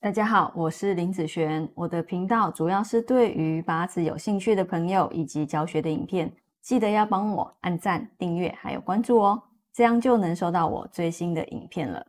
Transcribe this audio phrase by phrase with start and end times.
[0.00, 1.68] 大家好，我是林子璇。
[1.74, 9.42] 我的频道主要是对于八字有兴趣的朋友以及教学的影片，记得要帮我按赞、订阅还有关注哦，
[9.72, 12.06] 这样就能收到我最新的影片了。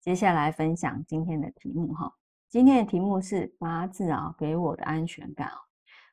[0.00, 2.10] 接下来分享今天的题目哈，
[2.48, 5.58] 今天的题目是八字啊给我的安全感哦。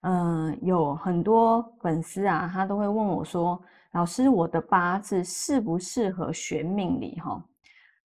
[0.02, 3.60] 嗯，有很多粉丝啊，他都会问我说
[3.94, 7.42] ：“老师，我的八字适不适合学命理？”哈。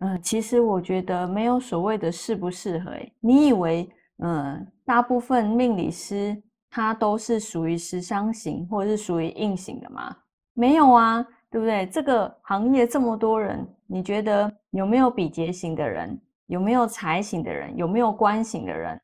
[0.00, 2.91] 嗯，其实我觉得没有所谓的适不适合。
[2.91, 10.16] 诶你以为，嗯，大部分命理师他都是属于时伤型或者是属于硬型的吗？
[10.55, 11.86] 没有啊，对不对？
[11.86, 16.19] 这个行业这么多人，你觉得有没有比劫型的人？
[16.46, 17.77] 有没有财型的人？
[17.77, 19.00] 有没有官型的人？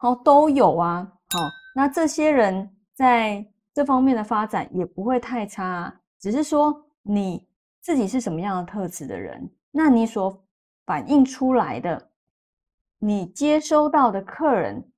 [0.00, 1.10] 哦，都有啊。
[1.30, 1.38] 好，
[1.74, 7.48] 那这些人在这方面的发展也不会太差，只是说你
[7.80, 9.50] 自己是什么样的特质的人。
[9.76, 10.40] 那你所
[10.86, 12.10] 反映出来的，
[13.00, 14.88] 你接收到的客人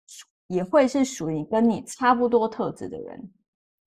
[0.48, 3.32] 也会是属于跟你差不多特质的人。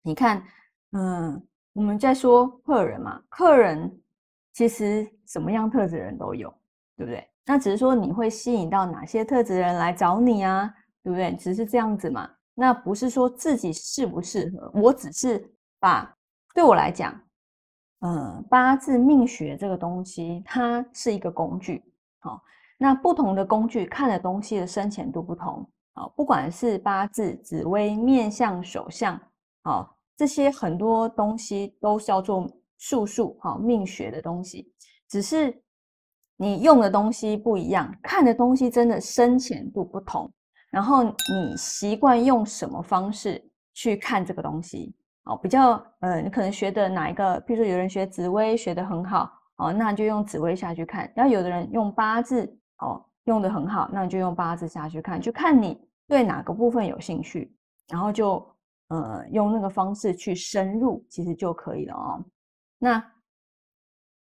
[0.02, 0.44] 你看，
[0.92, 4.00] 嗯，我们在说客人嘛，客人
[4.52, 6.48] 其实什么样特质的人都有，
[6.96, 7.28] 对不对？
[7.44, 11.34] 那只是说你会吸引到哪些特质的人来找你啊，对不对？
[11.34, 12.30] 只是这样子嘛。
[12.54, 16.16] 那不是说自己适不适合，我只是把
[16.54, 17.20] 对我来讲。
[18.00, 21.82] 嗯，八字命学这个东西，它是一个工具。
[22.18, 22.42] 好，
[22.78, 25.66] 那不同的工具看的东西的深浅度不同。
[25.94, 29.18] 好，不管是八字、紫微、面相、手相，
[29.62, 34.70] 好，这些很多东西都叫做术数，好，命学的东西。
[35.08, 35.58] 只是
[36.36, 40.30] 你用的东西不一样，看的东西真的深浅度不同。
[40.70, 44.94] 然后你习惯用什么方式去看这个东西？
[45.26, 47.38] 哦，比较呃，你可能学的哪一个？
[47.40, 52.46] 比如说有人学紫薇学的很好，哦，那就用紫薇下去看；然后有的人用八字，
[52.78, 57.52] 哦，用的很好，那你就用八字下去看，就看你对哪个部分有兴趣，
[57.88, 58.34] 然后就
[58.88, 62.24] 呃用那个方式去深入，其实就可以了哦。
[62.78, 63.04] 那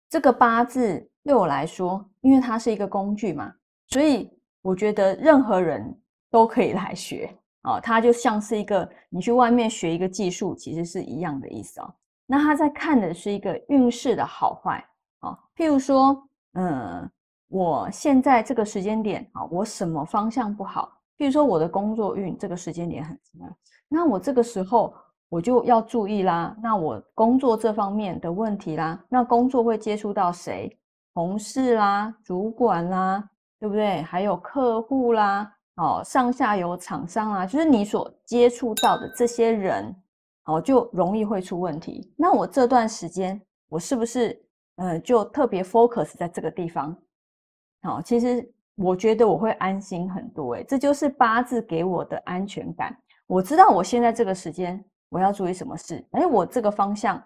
[0.08, 3.52] 这个八字对我来说，因为它是一个工具嘛，
[3.88, 4.30] 所以
[4.62, 7.36] 我觉得任何人都可以来学。
[7.66, 11.94] 哦，它就像是一个你去外面学一个技术，其实是一样的意思哦。
[12.26, 14.84] 那他在看的是一个运势的好坏
[15.20, 17.10] 啊，譬如说，嗯，
[17.48, 20.92] 我现在这个时间点啊，我什么方向不好？
[21.18, 23.56] 譬如说我的工作运这个时间点很差，
[23.88, 24.94] 那我这个时候
[25.28, 26.56] 我就要注意啦。
[26.62, 30.76] 那我工作这方面的问题啦，那工作会接触到谁？
[31.14, 33.28] 同事啦，主管啦，
[33.58, 34.02] 对不对？
[34.02, 35.52] 还有客户啦。
[35.76, 39.94] 哦，上下游厂商啊，就是你所接触到的这些人，
[40.44, 42.12] 哦，就容易会出问题。
[42.16, 44.42] 那我这段时间，我是不是，
[44.76, 46.96] 呃，就特别 focus 在这个地方？
[47.82, 50.54] 好，其实我觉得我会安心很多。
[50.54, 52.96] 诶，这就是八字给我的安全感。
[53.26, 57.22] 我知道我现在这个时间我要注意什么事，哎，我这个方向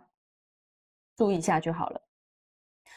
[1.17, 2.01] 注意一下就好了。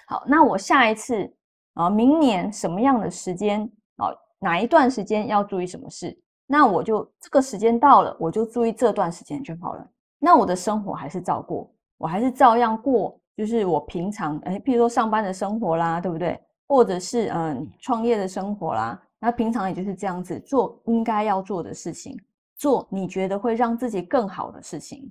[0.07, 1.31] 好，那我下一次
[1.75, 4.09] 啊，明年什么样的时间啊？
[4.43, 6.15] 哪一段时间要注意什么事？
[6.45, 9.89] 那我就这个时间到了，我就注意这段时间就好了。
[10.19, 16.37] 那我的生活还是照过，我还是照样过，就是我平常哎，譬如说上班的生活啦，对不对？
[16.67, 22.19] 或者是嗯创业的生活啦，那平常也就是这样子做应该要做的事情，
[22.57, 25.09] 做你觉得会让自己更好的事情。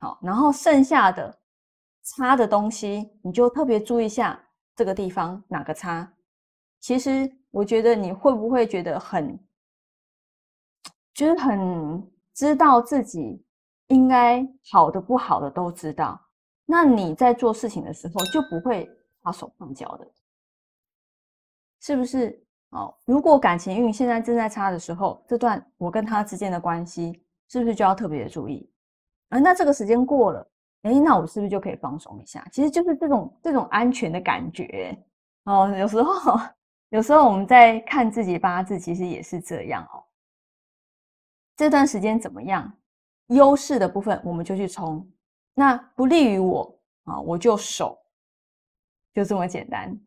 [0.00, 1.32] 好，然后剩下的
[2.02, 4.38] 差的东西，你就特别注意一下
[4.74, 6.12] 这个地方哪个差。
[6.80, 7.32] 其实。
[7.54, 9.38] 我觉得你会不会觉得很，
[11.14, 12.04] 就是很
[12.34, 13.40] 知道自己
[13.86, 16.20] 应该好的不好的都知道，
[16.66, 18.90] 那你在做事情的时候就不会
[19.22, 20.10] 把手放脚的，
[21.80, 22.44] 是不是？
[22.70, 28.68] 哦，如果感情运现在正在差的时候，这段我跟他之间的关系是不是就要特别的注意？
[29.28, 30.50] 啊，那这个时间过了，
[30.82, 32.44] 哎，那我是不是就可以放松一下？
[32.50, 34.98] 其实就是这种这种安全的感觉
[35.44, 36.36] 哦，有时候。
[36.94, 40.04] 有时候我们在看自己八字，其实也是这样哦。
[41.56, 42.72] 这段时间怎么样？
[43.30, 45.04] 优势的部分我们就去冲，
[45.54, 47.98] 那不利于我啊，我就守，
[49.12, 49.98] 就这么简单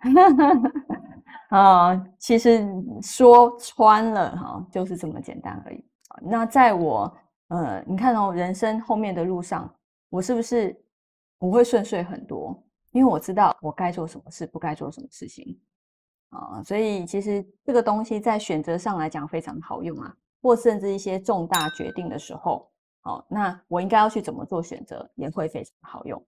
[1.52, 2.08] 啊。
[2.18, 2.66] 其实
[3.02, 5.84] 说穿了哈，就是这么简单而已。
[6.22, 7.14] 那在我
[7.50, 9.70] 呃，你看哦，人生后面的路上，
[10.08, 10.74] 我是不是
[11.38, 12.58] 我会顺遂很多？
[12.92, 15.60] 因为我知道我该做什么事，不该做什么事情。
[16.30, 22.70] 啊所以其实这个东西在选择上来讲非常好用啊或甚至一些重大决定的时候
[23.04, 26.20] 哦那我应该要去怎么做选择也会非常好用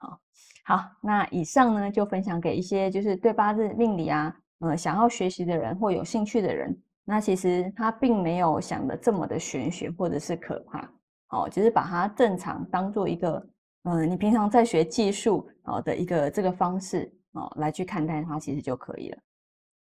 [0.00, 0.18] 哦。
[0.64, 6.76] 好那以上呢就分享给一些就是对八字命理啊呃想要学习的人或有兴趣的人。
[7.10, 10.92] 那其实他并没有想的这么的玄学或者是可怕
[11.30, 13.48] 哦只是把它正常当做一个
[13.84, 19.18] 嗯你平常在学技术啊的一个这个方式啊来去看待它其实就可以了